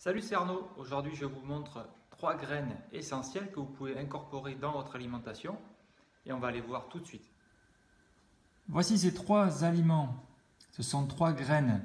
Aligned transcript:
Salut, 0.00 0.20
c'est 0.20 0.36
Arnaud. 0.36 0.68
Aujourd'hui, 0.76 1.16
je 1.16 1.24
vous 1.24 1.44
montre 1.44 1.88
trois 2.10 2.36
graines 2.36 2.76
essentielles 2.92 3.50
que 3.50 3.58
vous 3.58 3.66
pouvez 3.66 3.98
incorporer 3.98 4.54
dans 4.54 4.70
votre 4.70 4.94
alimentation 4.94 5.58
et 6.24 6.32
on 6.32 6.38
va 6.38 6.52
les 6.52 6.60
voir 6.60 6.88
tout 6.88 7.00
de 7.00 7.04
suite. 7.04 7.28
Voici 8.68 8.96
ces 8.96 9.12
trois 9.12 9.64
aliments. 9.64 10.14
Ce 10.70 10.84
sont 10.84 11.04
trois 11.08 11.32
graines 11.32 11.82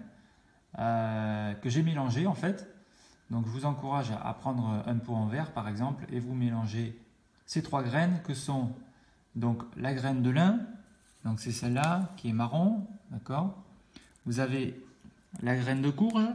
euh, 0.78 1.56
que 1.56 1.70
j'ai 1.70 1.82
mélangées 1.82 2.28
en 2.28 2.36
fait. 2.36 2.72
Donc, 3.32 3.48
je 3.48 3.50
vous 3.50 3.66
encourage 3.66 4.12
à 4.12 4.32
prendre 4.36 4.84
un 4.86 4.98
pot 5.00 5.16
en 5.16 5.26
verre 5.26 5.52
par 5.52 5.68
exemple 5.68 6.06
et 6.10 6.20
vous 6.20 6.36
mélangez 6.36 6.96
ces 7.48 7.64
trois 7.64 7.82
graines 7.82 8.22
que 8.22 8.36
sont 8.36 8.76
donc 9.36 9.64
la 9.76 9.92
graine 9.96 10.22
de 10.22 10.30
lin, 10.30 10.60
donc 11.26 11.40
c'est 11.40 11.52
celle-là 11.52 12.14
qui 12.18 12.30
est 12.30 12.34
marron, 12.34 12.86
d'accord? 13.10 13.58
Vous 14.28 14.40
avez 14.40 14.80
la 15.42 15.56
graine 15.56 15.82
de 15.82 15.90
courge, 15.90 16.28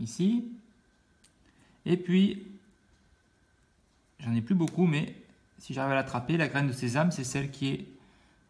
ici. 0.00 0.50
Et 1.86 1.96
puis, 1.96 2.46
j'en 4.20 4.34
ai 4.34 4.40
plus 4.40 4.54
beaucoup, 4.54 4.86
mais 4.86 5.14
si 5.58 5.74
j'arrive 5.74 5.92
à 5.92 5.96
l'attraper, 5.96 6.36
la 6.36 6.48
graine 6.48 6.68
de 6.68 6.72
sésame, 6.72 7.10
c'est 7.10 7.24
celle 7.24 7.50
qui 7.50 7.68
est 7.68 7.86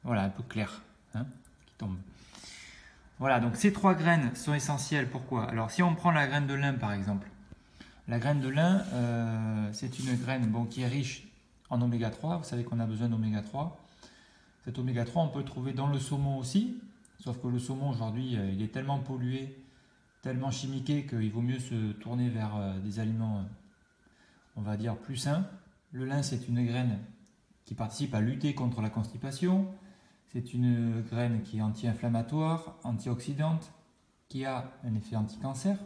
voilà, 0.05 0.25
un 0.25 0.29
peu 0.29 0.43
claire, 0.43 0.83
hein, 1.15 1.27
qui 1.67 1.73
tombe. 1.79 1.97
Voilà, 3.19 3.39
donc 3.39 3.57
ces 3.57 3.73
trois 3.73 3.95
graines 3.95 4.35
sont 4.35 4.55
essentielles. 4.55 5.09
Pourquoi? 5.09 5.45
Alors, 5.45 5.71
si 5.71 5.83
on 5.83 5.95
prend 5.95 6.11
la 6.11 6.27
graine 6.27 6.47
de 6.47 6.55
lin, 6.55 6.75
par 6.75 6.93
exemple, 6.93 7.29
la 8.09 8.19
graine 8.19 8.41
de 8.41 8.49
lin, 8.49 8.83
euh, 8.95 9.69
c'est 9.73 9.99
une 9.99 10.17
graine 10.17 10.53
qui 10.69 10.83
est 10.83 10.89
riche 10.89 11.29
en 11.71 11.81
oméga 11.81 12.11
3. 12.11 12.39
Vous 12.39 12.45
savez 12.45 12.65
qu'on 12.65 12.81
a 12.81 12.87
besoin 12.87 13.09
d'oméga 13.09 13.41
3. 13.43 13.79
Cet 14.65 14.79
oméga 14.79 15.05
3, 15.05 15.23
on 15.23 15.29
peut 15.29 15.39
le 15.39 15.45
trouver 15.45 15.73
dans 15.73 15.87
le 15.87 15.99
saumon 15.99 16.39
aussi. 16.39 16.81
Sauf 17.23 17.41
que 17.41 17.47
le 17.47 17.61
saumon, 17.61 17.91
aujourd'hui, 17.91 18.37
euh, 18.37 18.51
il 18.53 18.63
est 18.63 18.73
tellement 18.73 18.99
pollué 18.99 19.57
tellement 20.23 20.53
chimiqué 20.53 21.05
qu'il 21.05 21.31
vaut 21.33 21.41
mieux 21.43 21.59
se 21.59 21.93
tourner 21.93 22.31
vers 22.31 22.57
euh, 22.57 22.79
des 22.79 23.01
aliments, 23.01 23.39
euh, 23.39 23.43
on 24.57 24.63
va 24.63 24.77
dire, 24.77 24.97
plus 24.97 25.17
sains. 25.17 25.47
Le 25.91 26.05
lin, 26.05 26.23
c'est 26.23 26.49
une 26.49 26.65
graine 26.65 27.01
qui 27.65 27.75
participe 27.75 28.15
à 28.15 28.21
lutter 28.21 28.55
contre 28.55 28.81
la 28.81 28.89
constipation. 28.89 29.67
C'est 30.29 30.55
une 30.55 31.03
graine 31.03 31.43
qui 31.43 31.59
est 31.59 31.63
anti-inflammatoire, 31.63 32.77
antioxydante, 32.85 33.73
qui 34.29 34.45
a 34.45 34.73
un 34.85 34.95
effet 34.95 35.17
anti-cancer, 35.17 35.77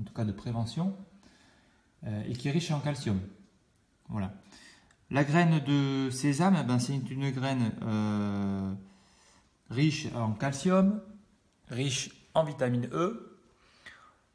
en 0.00 0.02
tout 0.02 0.14
cas 0.14 0.24
de 0.24 0.32
prévention, 0.32 0.96
euh, 2.04 2.24
et 2.26 2.32
qui 2.32 2.48
est 2.48 2.52
riche 2.52 2.70
en 2.70 2.80
calcium. 2.80 3.20
Voilà. 4.08 4.32
La 5.10 5.24
graine 5.24 5.60
de 5.60 6.10
sésame, 6.10 6.56
eh 6.60 6.64
ben, 6.66 6.78
c'est 6.78 6.96
une 7.10 7.30
graine 7.30 7.70
riche 9.70 10.08
en 10.14 10.32
calcium, 10.32 11.00
riche 11.68 12.10
en 12.34 12.44
vitamine 12.44 12.88
E, 12.92 13.27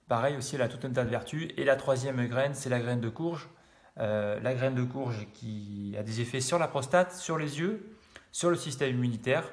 Pareil 0.07 0.35
aussi, 0.35 0.55
elle 0.55 0.61
a 0.61 0.67
tout 0.67 0.85
un 0.85 0.91
tas 0.91 1.03
de 1.03 1.09
vertus. 1.09 1.49
Et 1.57 1.63
la 1.63 1.75
troisième 1.75 2.25
graine, 2.27 2.53
c'est 2.53 2.69
la 2.69 2.79
graine 2.79 3.01
de 3.01 3.09
courge. 3.09 3.49
Euh, 3.99 4.39
la 4.39 4.53
graine 4.53 4.75
de 4.75 4.83
courge 4.83 5.27
qui 5.33 5.95
a 5.97 6.03
des 6.03 6.21
effets 6.21 6.41
sur 6.41 6.57
la 6.57 6.67
prostate, 6.67 7.13
sur 7.13 7.37
les 7.37 7.59
yeux, 7.59 7.95
sur 8.31 8.49
le 8.49 8.55
système 8.55 8.95
immunitaire, 8.95 9.43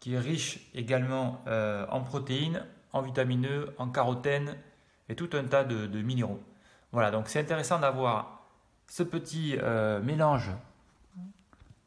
qui 0.00 0.14
est 0.14 0.18
riche 0.18 0.70
également 0.74 1.42
euh, 1.46 1.86
en 1.90 2.02
protéines, 2.02 2.64
en 2.92 3.00
vitamines 3.00 3.46
E, 3.46 3.74
en 3.78 3.88
carotène 3.88 4.56
et 5.08 5.14
tout 5.14 5.30
un 5.32 5.44
tas 5.44 5.64
de, 5.64 6.02
minéraux. 6.02 6.42
Voilà, 6.92 7.10
donc 7.10 7.28
c'est 7.28 7.40
intéressant 7.40 7.78
d'avoir 7.78 8.46
ce 8.88 9.02
petit 9.02 9.56
euh, 9.58 10.00
mélange 10.02 10.50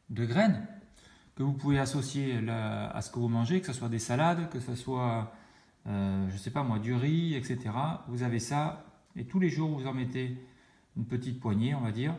de 0.08 0.24
graines 0.24 0.66
que 1.36 1.42
vous 1.42 1.52
pouvez 1.52 1.78
associer 1.78 2.38
à 2.48 3.00
ce 3.00 3.10
que 3.10 3.18
vous 3.18 3.28
mangez, 3.28 3.60
que 3.60 3.66
ce 3.68 3.72
soit 3.72 3.88
des 3.88 3.98
salades, 3.98 4.50
que 4.50 4.60
ce 4.60 4.74
soit 4.74 5.32
euh, 5.90 6.28
je 6.28 6.34
ne 6.34 6.38
sais 6.38 6.50
pas 6.50 6.62
moi, 6.62 6.78
du 6.78 6.94
riz, 6.94 7.34
etc. 7.34 7.70
Vous 8.08 8.22
avez 8.22 8.38
ça, 8.38 8.84
et 9.16 9.26
tous 9.26 9.40
les 9.40 9.50
jours 9.50 9.70
vous 9.70 9.86
en 9.86 9.94
mettez 9.94 10.36
une 10.96 11.06
petite 11.06 11.40
poignée, 11.40 11.74
on 11.74 11.80
va 11.80 11.92
dire. 11.92 12.16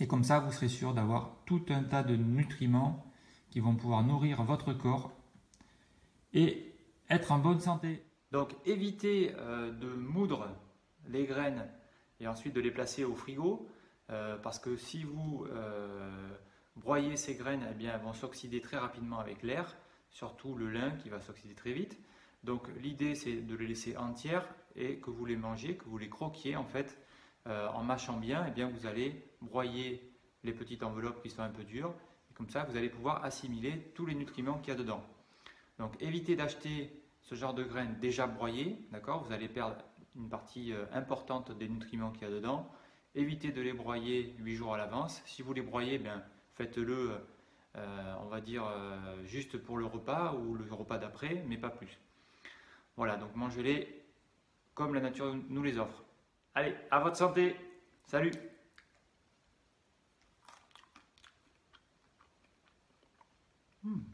Et 0.00 0.06
comme 0.06 0.24
ça, 0.24 0.40
vous 0.40 0.50
serez 0.50 0.68
sûr 0.68 0.94
d'avoir 0.94 1.36
tout 1.44 1.64
un 1.68 1.84
tas 1.84 2.02
de 2.02 2.16
nutriments 2.16 3.04
qui 3.50 3.60
vont 3.60 3.76
pouvoir 3.76 4.02
nourrir 4.02 4.42
votre 4.42 4.72
corps 4.72 5.12
et 6.32 6.74
être 7.10 7.30
en 7.30 7.38
bonne 7.38 7.60
santé. 7.60 8.02
Donc 8.32 8.54
évitez 8.66 9.32
euh, 9.36 9.70
de 9.70 9.88
moudre 9.88 10.48
les 11.08 11.24
graines 11.26 11.68
et 12.18 12.26
ensuite 12.26 12.54
de 12.54 12.60
les 12.60 12.72
placer 12.72 13.04
au 13.04 13.14
frigo 13.14 13.68
euh, 14.10 14.36
parce 14.38 14.58
que 14.58 14.76
si 14.76 15.04
vous 15.04 15.46
broyez 16.76 17.16
ces 17.16 17.36
graines, 17.36 17.64
eh 17.70 17.74
bien, 17.74 17.94
elles 17.94 18.02
vont 18.02 18.12
s'oxyder 18.12 18.60
très 18.60 18.78
rapidement 18.78 19.20
avec 19.20 19.42
l'air 19.42 19.76
surtout 20.14 20.54
le 20.54 20.70
lin 20.70 20.92
qui 21.02 21.10
va 21.10 21.20
s'oxyder 21.20 21.54
très 21.54 21.72
vite. 21.72 21.98
Donc 22.44 22.68
l'idée 22.82 23.14
c'est 23.14 23.36
de 23.36 23.56
les 23.56 23.66
laisser 23.66 23.96
entières 23.96 24.46
et 24.76 24.98
que 24.98 25.10
vous 25.10 25.24
les 25.24 25.36
mangez, 25.36 25.76
que 25.76 25.84
vous 25.84 25.96
les 25.96 26.10
croquiez 26.10 26.56
en 26.56 26.64
fait 26.64 26.98
euh, 27.46 27.68
en 27.68 27.82
mâchant 27.82 28.18
bien, 28.18 28.44
eh 28.46 28.50
bien 28.50 28.68
vous 28.68 28.86
allez 28.86 29.24
broyer 29.40 30.12
les 30.42 30.52
petites 30.52 30.82
enveloppes 30.82 31.22
qui 31.22 31.30
sont 31.30 31.40
un 31.40 31.48
peu 31.48 31.64
dures 31.64 31.94
et 32.30 32.34
comme 32.34 32.50
ça 32.50 32.64
vous 32.64 32.76
allez 32.76 32.90
pouvoir 32.90 33.24
assimiler 33.24 33.90
tous 33.94 34.04
les 34.04 34.14
nutriments 34.14 34.58
qu'il 34.58 34.74
y 34.74 34.76
a 34.76 34.78
dedans. 34.78 35.02
Donc 35.78 35.94
évitez 36.02 36.36
d'acheter 36.36 37.02
ce 37.22 37.34
genre 37.34 37.54
de 37.54 37.64
graines 37.64 37.98
déjà 37.98 38.26
broyées, 38.26 38.78
d'accord? 38.92 39.24
Vous 39.24 39.32
allez 39.32 39.48
perdre 39.48 39.76
une 40.14 40.28
partie 40.28 40.74
euh, 40.74 40.84
importante 40.92 41.50
des 41.56 41.68
nutriments 41.68 42.12
qu'il 42.12 42.28
y 42.28 42.30
a 42.30 42.34
dedans. 42.34 42.70
Évitez 43.14 43.52
de 43.52 43.62
les 43.62 43.72
broyer 43.72 44.34
8 44.40 44.54
jours 44.54 44.74
à 44.74 44.76
l'avance. 44.76 45.22
Si 45.24 45.40
vous 45.40 45.54
les 45.54 45.62
broyez, 45.62 45.98
bien 45.98 46.22
faites-le 46.52 47.12
euh, 47.76 48.14
on 48.20 48.26
va 48.26 48.40
dire 48.40 48.64
juste 49.24 49.56
pour 49.56 49.78
le 49.78 49.86
repas 49.86 50.34
ou 50.34 50.54
le 50.54 50.72
repas 50.72 50.98
d'après, 50.98 51.42
mais 51.48 51.56
pas 51.56 51.70
plus. 51.70 51.98
Voilà, 52.96 53.16
donc 53.16 53.34
mangez-les 53.34 54.04
comme 54.74 54.94
la 54.94 55.00
nature 55.00 55.34
nous 55.48 55.62
les 55.62 55.78
offre. 55.78 56.04
Allez, 56.54 56.74
à 56.90 57.00
votre 57.00 57.16
santé 57.16 57.56
Salut 58.06 58.32
hmm. 63.82 64.13